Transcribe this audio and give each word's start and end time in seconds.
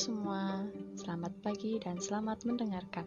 semua, 0.00 0.64
selamat 0.96 1.44
pagi 1.44 1.76
dan 1.76 2.00
selamat 2.00 2.48
mendengarkan. 2.48 3.04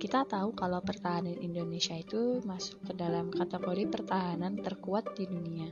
Kita 0.00 0.24
tahu 0.24 0.56
kalau 0.56 0.80
pertahanan 0.80 1.36
Indonesia 1.36 2.00
itu 2.00 2.40
masuk 2.48 2.80
ke 2.88 2.96
dalam 2.96 3.28
kategori 3.28 3.84
pertahanan 3.92 4.56
terkuat 4.56 5.12
di 5.20 5.28
dunia. 5.28 5.68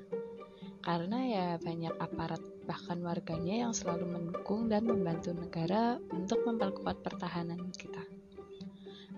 Karena 0.84 1.24
ya 1.24 1.46
banyak 1.56 1.96
aparat 2.04 2.44
bahkan 2.68 3.00
warganya 3.00 3.64
yang 3.64 3.72
selalu 3.72 4.12
mendukung 4.12 4.68
dan 4.68 4.84
membantu 4.84 5.32
negara 5.32 5.96
untuk 6.12 6.44
memperkuat 6.44 7.00
pertahanan 7.00 7.72
kita. 7.72 8.04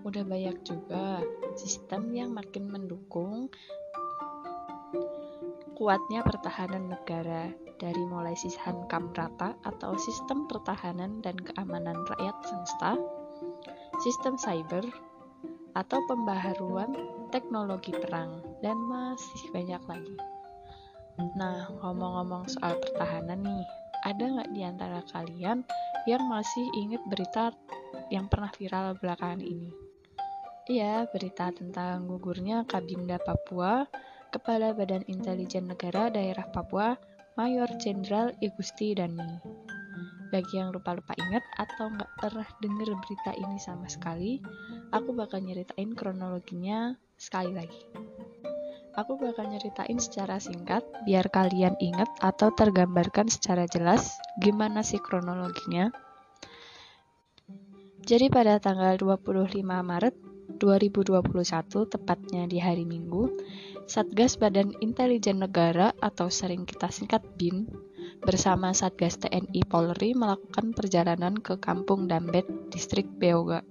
Udah 0.07 0.23
banyak 0.23 0.55
juga 0.63 1.19
sistem 1.59 2.15
yang 2.15 2.31
makin 2.31 2.71
mendukung 2.71 3.51
kuatnya 5.75 6.23
pertahanan 6.23 6.95
negara 6.95 7.51
dari 7.81 8.05
mulai 8.05 8.37
sistem 8.37 8.85
kamrata 8.85 9.57
atau 9.65 9.97
sistem 9.97 10.45
pertahanan 10.45 11.17
dan 11.25 11.33
keamanan 11.41 12.05
rakyat 12.05 12.37
semesta, 12.45 12.93
sistem 14.05 14.37
cyber, 14.37 14.85
atau 15.73 15.97
pembaharuan 16.05 16.93
teknologi 17.33 17.89
perang, 17.89 18.45
dan 18.61 18.77
masih 18.85 19.49
banyak 19.49 19.81
lagi. 19.89 20.15
Nah, 21.33 21.73
ngomong-ngomong 21.81 22.45
soal 22.53 22.77
pertahanan 22.77 23.41
nih, 23.41 23.65
ada 24.05 24.23
nggak 24.29 24.51
di 24.53 24.61
antara 24.61 25.01
kalian 25.09 25.65
yang 26.05 26.23
masih 26.29 26.65
ingat 26.77 27.01
berita 27.09 27.49
yang 28.13 28.29
pernah 28.29 28.53
viral 28.53 28.93
belakangan 29.01 29.41
ini? 29.41 29.73
Iya, 30.69 31.09
berita 31.09 31.49
tentang 31.49 32.05
gugurnya 32.05 32.63
Kabinda 32.69 33.17
Papua, 33.17 33.89
Kepala 34.31 34.71
Badan 34.71 35.03
Intelijen 35.09 35.67
Negara 35.67 36.07
Daerah 36.07 36.47
Papua, 36.47 36.95
Mayor 37.39 37.71
Jenderal 37.79 38.35
Igusti 38.43 38.91
Dani. 38.91 39.39
Bagi 40.35 40.59
yang 40.59 40.75
lupa-lupa 40.75 41.15
ingat 41.15 41.39
atau 41.55 41.87
nggak 41.87 42.11
pernah 42.19 42.43
denger 42.59 42.91
berita 42.99 43.31
ini 43.31 43.55
sama 43.55 43.87
sekali, 43.87 44.43
aku 44.91 45.15
bakal 45.15 45.39
nyeritain 45.39 45.95
kronologinya 45.95 46.99
sekali 47.15 47.55
lagi. 47.55 47.87
Aku 48.99 49.15
bakal 49.15 49.47
nyeritain 49.47 49.95
secara 49.95 50.43
singkat 50.43 50.83
biar 51.07 51.31
kalian 51.31 51.79
ingat 51.79 52.11
atau 52.19 52.51
tergambarkan 52.51 53.31
secara 53.31 53.63
jelas 53.63 54.19
gimana 54.43 54.83
sih 54.83 54.99
kronologinya. 54.99 55.87
Jadi 58.03 58.27
pada 58.27 58.59
tanggal 58.59 58.99
25 58.99 59.63
Maret 59.63 60.30
2021, 60.57 61.87
tepatnya 61.87 62.43
di 62.49 62.57
hari 62.57 62.83
Minggu, 62.83 63.31
Satgas 63.85 64.35
Badan 64.35 64.75
Intelijen 64.83 65.43
Negara 65.43 65.91
atau 65.99 66.31
sering 66.31 66.67
kita 66.67 66.89
singkat 66.89 67.23
BIN 67.35 67.69
bersama 68.21 68.71
Satgas 68.71 69.19
TNI 69.21 69.61
Polri 69.67 70.17
melakukan 70.17 70.73
perjalanan 70.75 71.37
ke 71.37 71.59
Kampung 71.59 72.09
Dambet, 72.09 72.47
Distrik 72.71 73.07
Beoga. 73.19 73.61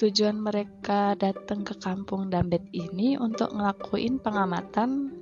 Tujuan 0.00 0.40
mereka 0.40 1.12
datang 1.16 1.60
ke 1.60 1.76
Kampung 1.76 2.32
Dambet 2.32 2.64
ini 2.72 3.20
untuk 3.20 3.52
ngelakuin 3.52 4.16
pengamatan 4.20 5.20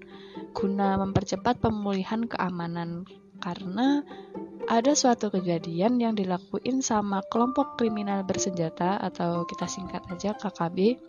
guna 0.55 0.95
mempercepat 1.03 1.59
pemulihan 1.59 2.25
keamanan 2.27 3.03
karena 3.43 4.03
ada 4.69 4.93
suatu 4.93 5.33
kejadian 5.33 5.97
yang 5.97 6.13
dilakuin 6.13 6.85
sama 6.85 7.25
kelompok 7.33 7.81
kriminal 7.81 8.21
bersenjata 8.21 9.01
atau 9.01 9.49
kita 9.49 9.65
singkat 9.65 10.05
aja 10.13 10.37
KKB 10.37 11.01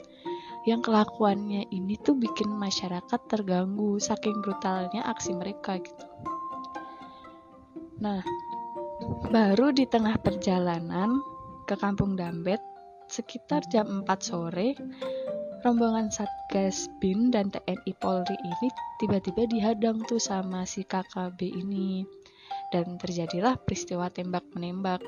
yang 0.64 0.80
kelakuannya 0.80 1.68
ini 1.68 2.00
tuh 2.00 2.16
bikin 2.16 2.48
masyarakat 2.56 3.20
terganggu 3.28 4.00
saking 4.00 4.40
brutalnya 4.40 5.04
aksi 5.08 5.36
mereka 5.36 5.76
gitu. 5.80 6.06
Nah, 8.00 8.24
baru 9.28 9.76
di 9.76 9.84
tengah 9.84 10.16
perjalanan 10.24 11.20
ke 11.68 11.76
Kampung 11.76 12.16
Dambet 12.16 12.64
sekitar 13.12 13.68
jam 13.68 14.08
4 14.08 14.24
sore, 14.24 14.80
rombongan 15.68 16.08
Satgas 16.08 16.88
BIN 17.04 17.28
dan 17.28 17.52
TNI 17.52 17.92
Polri 18.00 18.40
ini 18.40 18.68
tiba-tiba 19.04 19.44
dihadang 19.52 20.00
tuh 20.08 20.22
sama 20.22 20.64
si 20.64 20.88
KKB 20.88 21.40
ini 21.60 22.19
dan 22.70 22.98
terjadilah 23.02 23.58
peristiwa 23.62 24.10
tembak-menembak. 24.14 25.02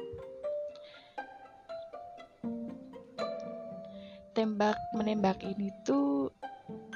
Tembak-menembak 4.31 5.43
ini 5.43 5.69
tuh 5.85 6.31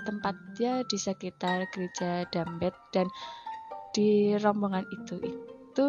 tempatnya 0.06 0.86
di 0.88 0.98
sekitar 0.98 1.68
gereja 1.74 2.24
Dambet 2.30 2.74
dan 2.94 3.10
di 3.92 4.36
rombongan 4.38 4.86
itu 4.92 5.16
itu 5.24 5.88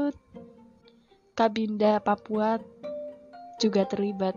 Kabinda 1.36 2.00
Papua 2.00 2.56
juga 3.60 3.84
terlibat 3.84 4.34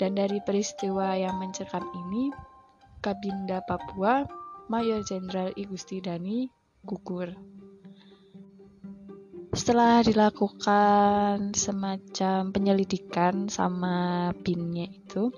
dan 0.00 0.16
dari 0.16 0.40
peristiwa 0.40 1.12
yang 1.14 1.36
mencekam 1.38 1.84
ini 1.92 2.32
Kabinda 3.04 3.60
Papua 3.68 4.24
Mayor 4.70 5.04
Jenderal 5.04 5.52
Igusti 5.58 6.00
Dani 6.00 6.48
gugur. 6.86 7.34
Setelah 9.62 10.02
dilakukan 10.02 11.54
semacam 11.54 12.50
penyelidikan 12.50 13.46
sama 13.46 14.34
binnya 14.42 14.90
itu, 14.90 15.30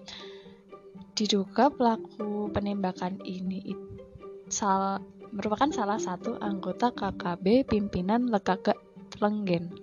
diduga 1.13 1.69
pelaku 1.69 2.49
penembakan 2.49 3.21
ini 3.21 3.77
sal 4.49 5.05
merupakan 5.29 5.69
salah 5.69 6.01
satu 6.01 6.41
anggota 6.41 6.97
KKB 6.97 7.69
pimpinan 7.69 8.33
Lekagak 8.33 8.81
Lenggen. 9.21 9.77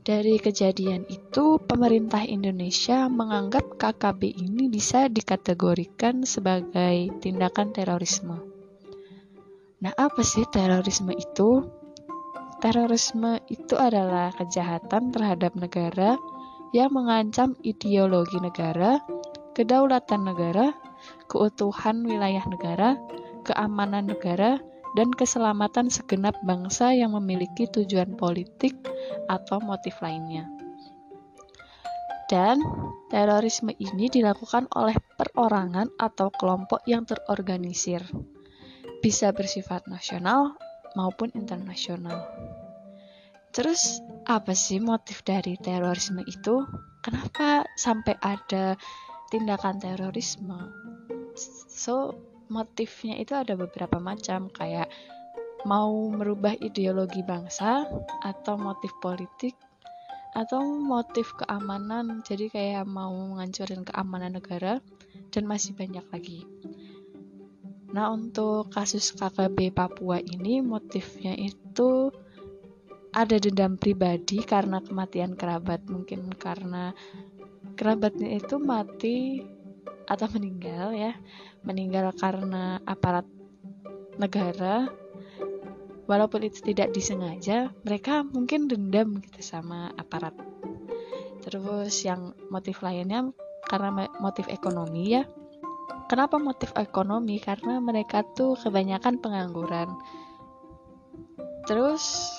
Dari 0.00 0.40
kejadian 0.40 1.04
itu, 1.12 1.60
pemerintah 1.60 2.24
Indonesia 2.24 3.04
menganggap 3.12 3.76
KKB 3.76 4.32
ini 4.32 4.72
bisa 4.72 5.12
dikategorikan 5.12 6.24
sebagai 6.24 7.12
tindakan 7.20 7.68
terorisme. 7.68 8.40
Nah, 9.84 9.92
apa 9.92 10.24
sih 10.24 10.48
terorisme 10.48 11.12
itu? 11.12 11.77
Terorisme 12.58 13.38
itu 13.46 13.78
adalah 13.78 14.34
kejahatan 14.34 15.14
terhadap 15.14 15.54
negara 15.54 16.18
yang 16.74 16.90
mengancam 16.90 17.54
ideologi 17.62 18.42
negara, 18.42 18.98
kedaulatan 19.54 20.26
negara, 20.26 20.74
keutuhan 21.30 22.02
wilayah 22.02 22.42
negara, 22.50 22.98
keamanan 23.46 24.10
negara, 24.10 24.58
dan 24.98 25.14
keselamatan 25.14 25.86
segenap 25.86 26.34
bangsa 26.42 26.90
yang 26.90 27.14
memiliki 27.14 27.70
tujuan 27.70 28.18
politik 28.18 28.74
atau 29.30 29.62
motif 29.62 29.94
lainnya. 30.02 30.50
Dan 32.26 32.58
terorisme 33.06 33.70
ini 33.78 34.10
dilakukan 34.10 34.66
oleh 34.74 34.98
perorangan 35.14 35.94
atau 35.94 36.28
kelompok 36.34 36.82
yang 36.90 37.06
terorganisir, 37.06 38.02
bisa 38.98 39.30
bersifat 39.30 39.86
nasional 39.86 40.58
maupun 40.94 41.32
internasional. 41.36 42.24
Terus 43.52 44.04
apa 44.28 44.52
sih 44.52 44.78
motif 44.78 45.24
dari 45.24 45.56
terorisme 45.58 46.22
itu? 46.28 46.62
Kenapa 47.00 47.64
sampai 47.80 48.14
ada 48.20 48.76
tindakan 49.32 49.80
terorisme? 49.80 50.68
So, 51.68 52.14
motifnya 52.52 53.16
itu 53.20 53.36
ada 53.36 53.56
beberapa 53.56 53.96
macam 54.00 54.52
kayak 54.52 54.88
mau 55.66 55.90
merubah 56.10 56.54
ideologi 56.58 57.24
bangsa 57.26 57.86
atau 58.22 58.54
motif 58.54 58.94
politik 59.02 59.58
atau 60.36 60.62
motif 60.62 61.34
keamanan 61.34 62.20
jadi 62.22 62.46
kayak 62.52 62.84
mau 62.86 63.10
ngancurin 63.40 63.82
keamanan 63.82 64.38
negara 64.38 64.78
dan 65.34 65.44
masih 65.48 65.74
banyak 65.74 66.04
lagi 66.14 66.46
Nah, 67.88 68.12
untuk 68.12 68.68
kasus 68.68 69.16
KKB 69.16 69.72
Papua 69.72 70.20
ini 70.20 70.60
motifnya 70.60 71.32
itu 71.32 72.12
ada 73.16 73.40
dendam 73.40 73.80
pribadi 73.80 74.44
karena 74.44 74.84
kematian 74.84 75.32
kerabat, 75.32 75.88
mungkin 75.88 76.28
karena 76.36 76.92
kerabatnya 77.80 78.36
itu 78.36 78.60
mati 78.60 79.40
atau 80.04 80.28
meninggal 80.36 80.92
ya, 80.92 81.16
meninggal 81.64 82.12
karena 82.12 82.76
aparat 82.84 83.24
negara. 84.20 84.92
Walaupun 86.08 86.40
itu 86.44 86.64
tidak 86.72 86.92
disengaja, 86.96 87.68
mereka 87.84 88.24
mungkin 88.24 88.64
dendam 88.64 89.20
gitu 89.20 89.40
sama 89.44 89.92
aparat. 89.96 90.32
Terus 91.44 92.04
yang 92.04 92.32
motif 92.48 92.80
lainnya 92.80 93.28
karena 93.68 94.08
motif 94.16 94.48
ekonomi 94.48 95.20
ya, 95.20 95.28
Kenapa 96.08 96.40
motif 96.40 96.72
ekonomi? 96.72 97.36
Karena 97.36 97.78
mereka 97.84 98.24
tuh 98.24 98.56
kebanyakan 98.56 99.20
pengangguran. 99.20 99.92
Terus 101.68 102.32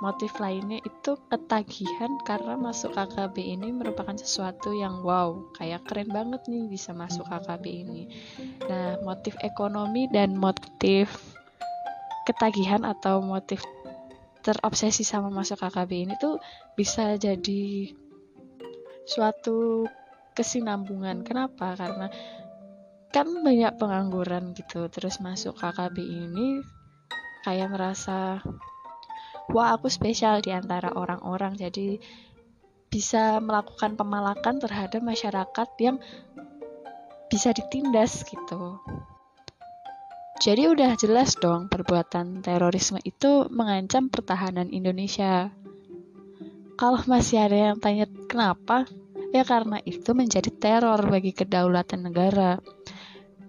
motif 0.00 0.32
lainnya 0.40 0.80
itu 0.80 1.18
ketagihan 1.28 2.16
karena 2.24 2.56
masuk 2.56 2.96
KKB 2.96 3.36
ini 3.36 3.68
merupakan 3.74 4.16
sesuatu 4.16 4.72
yang 4.72 5.04
wow, 5.04 5.52
kayak 5.60 5.84
keren 5.84 6.08
banget 6.08 6.40
nih 6.48 6.70
bisa 6.70 6.96
masuk 6.96 7.28
KKB 7.28 7.64
ini. 7.68 8.02
Nah, 8.64 8.96
motif 9.04 9.36
ekonomi 9.44 10.08
dan 10.08 10.38
motif 10.38 11.36
ketagihan 12.24 12.86
atau 12.86 13.20
motif 13.20 13.60
terobsesi 14.40 15.04
sama 15.04 15.28
masuk 15.28 15.60
KKB 15.60 15.90
ini 16.08 16.14
tuh 16.16 16.40
bisa 16.72 17.20
jadi 17.20 17.92
suatu 19.04 19.84
kesinambungan. 20.34 21.22
Kenapa? 21.26 21.74
Karena 21.74 22.08
kan 23.10 23.26
banyak 23.26 23.74
pengangguran 23.74 24.54
gitu, 24.54 24.86
terus 24.86 25.18
masuk 25.18 25.58
KKB 25.58 25.98
ini 25.98 26.62
kayak 27.42 27.72
merasa 27.74 28.38
wah 29.50 29.74
aku 29.74 29.90
spesial 29.90 30.38
di 30.38 30.54
antara 30.54 30.94
orang-orang. 30.94 31.58
Jadi 31.58 31.98
bisa 32.90 33.38
melakukan 33.38 33.94
pemalakan 33.94 34.58
terhadap 34.58 35.02
masyarakat 35.02 35.68
yang 35.78 35.96
bisa 37.30 37.54
ditindas 37.54 38.26
gitu. 38.26 38.82
Jadi 40.40 40.72
udah 40.72 40.96
jelas 40.96 41.36
dong 41.36 41.68
perbuatan 41.68 42.40
terorisme 42.40 42.96
itu 43.04 43.46
mengancam 43.52 44.08
pertahanan 44.08 44.72
Indonesia. 44.72 45.52
Kalau 46.80 46.96
masih 47.04 47.44
ada 47.44 47.58
yang 47.70 47.76
tanya 47.76 48.08
kenapa, 48.24 48.88
ya 49.30 49.46
karena 49.46 49.78
itu 49.86 50.10
menjadi 50.14 50.50
teror 50.50 51.06
bagi 51.06 51.30
kedaulatan 51.34 52.10
negara. 52.10 52.58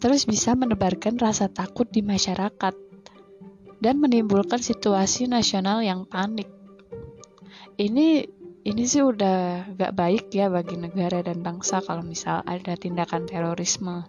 Terus 0.01 0.25
bisa 0.25 0.57
menebarkan 0.57 1.21
rasa 1.21 1.45
takut 1.49 1.85
di 1.89 2.01
masyarakat 2.01 2.73
dan 3.81 3.95
menimbulkan 3.97 4.61
situasi 4.61 5.29
nasional 5.29 5.85
yang 5.85 6.09
panik. 6.09 6.49
Ini 7.77 8.25
ini 8.61 8.83
sih 8.85 9.01
udah 9.01 9.73
gak 9.73 9.93
baik 9.97 10.29
ya 10.29 10.49
bagi 10.53 10.77
negara 10.77 11.25
dan 11.25 11.41
bangsa 11.41 11.81
kalau 11.81 12.05
misal 12.05 12.45
ada 12.45 12.77
tindakan 12.77 13.25
terorisme. 13.25 14.05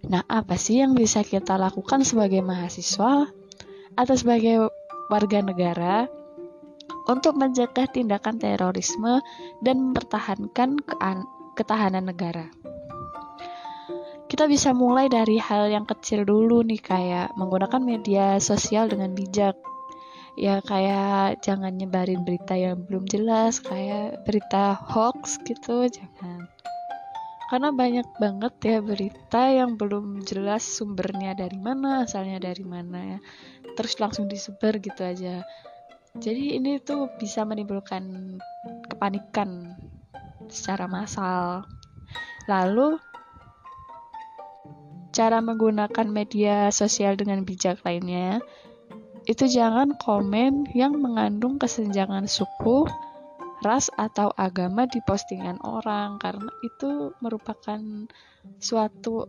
Nah, 0.00 0.24
apa 0.24 0.56
sih 0.56 0.80
yang 0.80 0.96
bisa 0.96 1.20
kita 1.20 1.60
lakukan 1.60 2.00
sebagai 2.08 2.40
mahasiswa 2.40 3.28
atau 4.00 4.14
sebagai 4.16 4.72
warga 5.12 5.44
negara 5.44 6.08
untuk 7.10 7.34
mencegah 7.34 7.90
tindakan 7.90 8.38
terorisme 8.38 9.18
dan 9.58 9.90
mempertahankan 9.90 10.78
ketahanan 11.58 12.06
negara? 12.06 12.46
Kita 14.30 14.46
bisa 14.46 14.70
mulai 14.70 15.10
dari 15.10 15.42
hal 15.42 15.74
yang 15.74 15.90
kecil 15.90 16.22
dulu 16.22 16.62
nih 16.62 16.78
kayak 16.78 17.34
menggunakan 17.34 17.82
media 17.82 18.38
sosial 18.38 18.86
dengan 18.86 19.10
bijak. 19.10 19.58
Ya 20.38 20.62
kayak 20.62 21.42
jangan 21.42 21.74
nyebarin 21.74 22.22
berita 22.22 22.54
yang 22.54 22.86
belum 22.86 23.10
jelas, 23.10 23.58
kayak 23.58 24.22
berita 24.22 24.78
hoax 24.78 25.42
gitu, 25.42 25.90
jangan 25.90 26.46
karena 27.50 27.74
banyak 27.74 28.06
banget 28.22 28.54
ya 28.62 28.78
berita 28.78 29.50
yang 29.50 29.74
belum 29.74 30.22
jelas 30.22 30.62
sumbernya 30.62 31.34
dari 31.34 31.58
mana 31.58 32.06
asalnya 32.06 32.38
dari 32.38 32.62
mana 32.62 32.98
ya 33.02 33.18
terus 33.74 33.98
langsung 33.98 34.30
disebar 34.30 34.78
gitu 34.78 35.02
aja 35.02 35.42
jadi 36.18 36.58
ini 36.58 36.82
tuh 36.82 37.06
bisa 37.20 37.46
menimbulkan 37.46 38.36
kepanikan 38.90 39.78
secara 40.50 40.90
massal. 40.90 41.62
Lalu 42.50 42.98
cara 45.14 45.38
menggunakan 45.38 46.06
media 46.10 46.70
sosial 46.74 47.14
dengan 47.14 47.46
bijak 47.46 47.82
lainnya 47.86 48.42
itu 49.28 49.46
jangan 49.46 49.94
komen 49.94 50.72
yang 50.74 50.98
mengandung 50.98 51.60
kesenjangan 51.60 52.26
suku 52.26 52.88
ras 53.60 53.92
atau 53.94 54.32
agama 54.34 54.88
di 54.88 55.04
postingan 55.04 55.60
orang 55.62 56.16
karena 56.16 56.48
itu 56.64 57.12
merupakan 57.20 57.78
suatu 58.58 59.28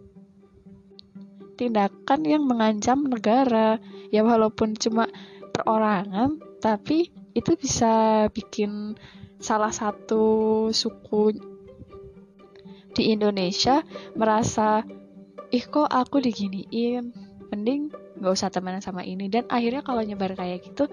tindakan 1.59 2.21
yang 2.25 2.47
mengancam 2.47 3.05
negara. 3.05 3.77
Ya 4.09 4.25
walaupun 4.25 4.73
cuma 4.79 5.05
perorangan 5.51 6.50
tapi 6.61 7.09
itu 7.33 7.51
bisa 7.57 8.25
bikin 8.29 8.95
salah 9.41 9.73
satu 9.73 10.69
suku 10.69 11.35
di 12.93 13.11
Indonesia 13.11 13.81
merasa 14.13 14.85
ih 15.49 15.65
kok 15.65 15.89
aku 15.89 16.21
diginiin 16.21 17.11
mending 17.51 17.91
gak 18.21 18.33
usah 18.37 18.53
temenan 18.53 18.79
sama 18.79 19.01
ini 19.01 19.27
dan 19.27 19.49
akhirnya 19.49 19.81
kalau 19.81 20.05
nyebar 20.05 20.37
kayak 20.37 20.63
gitu 20.63 20.85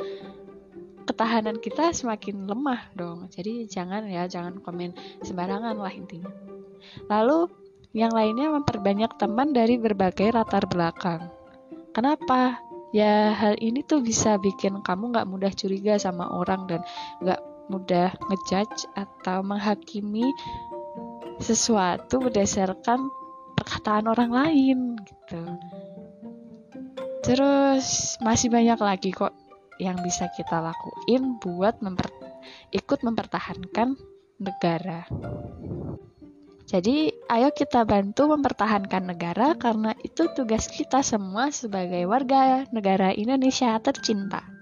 ketahanan 1.08 1.56
kita 1.56 1.96
semakin 1.96 2.44
lemah 2.44 2.92
dong. 2.92 3.32
Jadi 3.32 3.64
jangan 3.64 4.04
ya, 4.12 4.28
jangan 4.28 4.60
komen 4.60 4.92
sembarangan 5.24 5.80
lah 5.80 5.88
intinya. 5.96 6.28
Lalu 7.08 7.48
yang 7.96 8.12
lainnya 8.12 8.52
memperbanyak 8.52 9.16
teman 9.16 9.56
dari 9.56 9.80
berbagai 9.80 10.36
latar 10.36 10.68
belakang. 10.68 11.32
Kenapa? 11.96 12.60
Ya 12.88 13.36
hal 13.36 13.60
ini 13.60 13.84
tuh 13.84 14.00
bisa 14.00 14.40
bikin 14.40 14.80
kamu 14.80 15.12
nggak 15.12 15.28
mudah 15.28 15.52
curiga 15.52 16.00
sama 16.00 16.24
orang 16.32 16.64
dan 16.64 16.80
nggak 17.20 17.40
mudah 17.68 18.16
ngejudge 18.32 18.88
atau 18.96 19.44
menghakimi 19.44 20.24
sesuatu 21.38 22.18
berdasarkan 22.18 23.12
perkataan 23.54 24.08
orang 24.08 24.30
lain 24.32 24.78
gitu. 25.04 25.42
Terus 27.20 28.16
masih 28.24 28.48
banyak 28.48 28.80
lagi 28.80 29.12
kok 29.12 29.36
yang 29.78 30.00
bisa 30.00 30.32
kita 30.32 30.58
lakuin 30.58 31.36
buat 31.38 31.78
memper 31.84 32.08
ikut 32.72 33.04
mempertahankan 33.04 33.94
negara. 34.40 35.04
Jadi, 36.68 37.10
ayo 37.28 37.52
kita 37.52 37.84
bantu 37.84 38.32
mempertahankan 38.32 39.12
negara 39.12 39.52
karena 39.54 39.92
itu 40.00 40.32
tugas 40.32 40.66
kita 40.72 41.04
semua 41.04 41.52
sebagai 41.52 42.08
warga 42.08 42.64
negara 42.72 43.12
Indonesia 43.12 43.76
tercinta. 43.84 44.57